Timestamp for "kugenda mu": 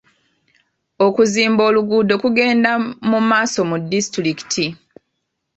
2.23-3.19